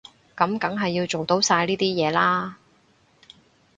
[0.35, 2.57] 噉梗係要做到晒呢啲嘢啦